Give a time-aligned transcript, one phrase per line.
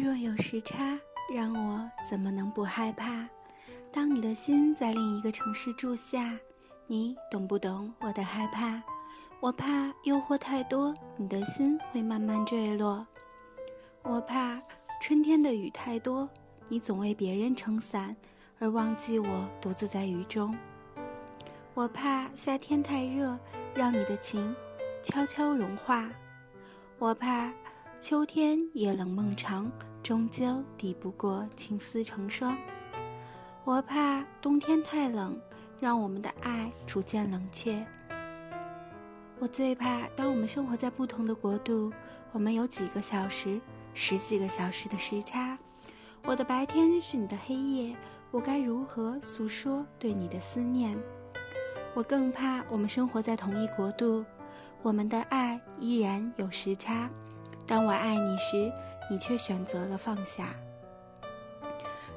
[0.00, 0.98] 若有时差，
[1.30, 3.28] 让我怎么能不害怕？
[3.92, 6.34] 当你的心在另一个城市住下，
[6.86, 8.82] 你懂不懂我的害怕？
[9.40, 13.06] 我怕诱惑太多，你的心会慢慢坠落。
[14.02, 14.60] 我怕
[15.02, 16.26] 春天的雨太多，
[16.68, 18.16] 你总为别人撑伞，
[18.58, 20.56] 而忘记我独自在雨中。
[21.74, 23.38] 我怕夏天太热，
[23.74, 24.54] 让你的情
[25.02, 26.10] 悄悄融化。
[26.98, 27.52] 我怕。
[28.00, 29.70] 秋天夜冷梦长，
[30.02, 32.56] 终究抵不过情丝成霜。
[33.62, 35.38] 我怕冬天太冷，
[35.78, 37.86] 让我们的爱逐渐冷却。
[39.38, 41.92] 我最怕当我们生活在不同的国度，
[42.32, 43.60] 我们有几个小时、
[43.92, 45.58] 十几个小时的时差。
[46.24, 47.94] 我的白天是你的黑夜，
[48.30, 50.96] 我该如何诉说对你的思念？
[51.92, 54.24] 我更怕我们生活在同一国度，
[54.80, 57.10] 我们的爱依然有时差。
[57.70, 58.72] 当我爱你时，
[59.08, 60.56] 你却选择了放下。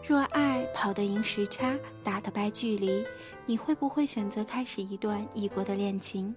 [0.03, 3.05] 若爱跑得赢时差，打得败距离，
[3.45, 6.33] 你会不会选择开始一段异国的恋情？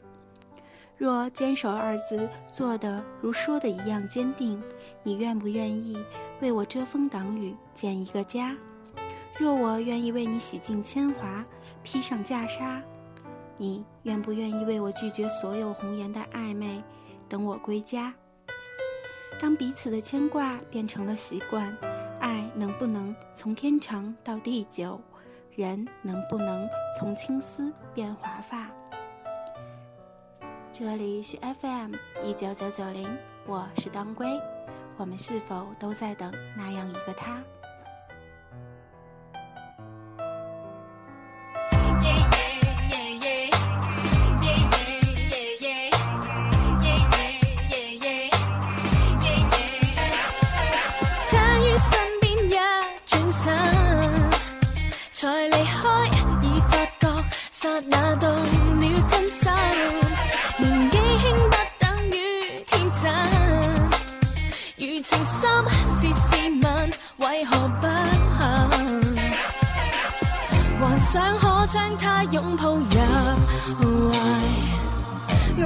[0.98, 4.62] 若坚守二字做的如说的一样坚定，
[5.02, 5.96] 你愿不愿意
[6.42, 8.54] 为我遮风挡雨，建一个家？
[9.38, 11.42] 若我愿意为你洗尽铅华，
[11.82, 12.82] 披上袈裟，
[13.56, 16.82] 你愿不愿意为我拒绝所有红颜的暧昧，
[17.30, 18.12] 等我归家？
[19.38, 21.76] 当彼此的牵挂变成了习惯，
[22.20, 25.00] 爱能不能从天长到地久？
[25.54, 28.70] 人能不能从青丝变华发？
[30.72, 33.08] 这里是 FM 一九九九零，
[33.46, 34.28] 我是当归，
[34.96, 37.42] 我们是否都在等那样一个他？
[58.36, 59.40] 忘了真心
[60.58, 62.14] 年纪轻不等于
[62.66, 63.02] 天真。
[64.76, 65.40] 如情深
[65.86, 66.26] 试试
[66.62, 66.66] 问
[67.18, 68.16] 为何不行
[70.78, 72.76] 还想可将他拥抱
[73.80, 74.18] 入怀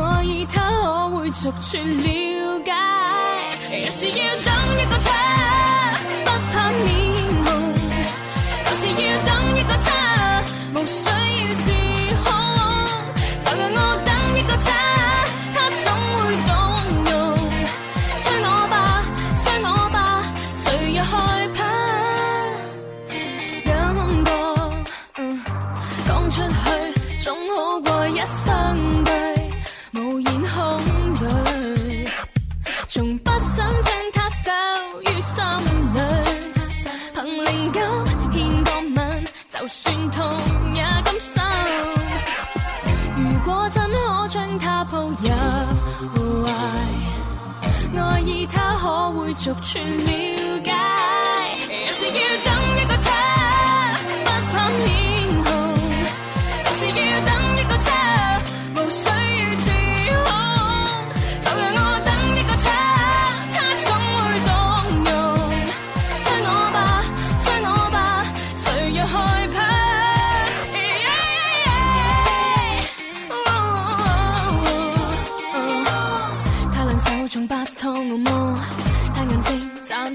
[0.02, 2.72] 爱意他可会逐寸了解。
[3.82, 4.48] 若是要等
[4.78, 5.39] 一个
[28.20, 29.12] 一相对，
[29.94, 30.80] 无言空
[31.18, 32.04] 对，
[32.90, 34.50] 从不想将他收
[35.00, 35.42] 于心
[35.94, 35.98] 里，
[37.14, 37.80] 凭灵感
[38.30, 40.18] 献个吻，就算痛
[40.74, 41.42] 也甘心。
[43.16, 45.00] 如果真可将他抱
[46.14, 46.52] 入怀，
[47.98, 52.49] 爱意他可会逐寸了解。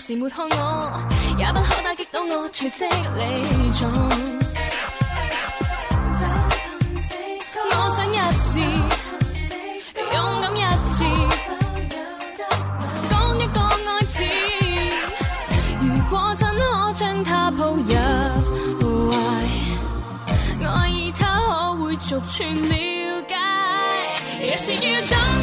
[0.06, 1.02] 时没看我，
[1.36, 3.92] 也不可打击到我，随即离场。
[10.14, 11.04] 勇敢一次，
[13.10, 14.24] 讲一个爱字。
[15.82, 17.82] 如果真可将他抱入
[19.10, 19.18] 怀，
[20.70, 23.36] 爱意他可会逐寸了解。
[24.40, 25.35] 若是要等。